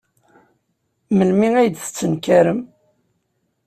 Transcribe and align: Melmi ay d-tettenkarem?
Melmi 1.17 1.49
ay 1.59 1.69
d-tettenkarem? 1.73 2.61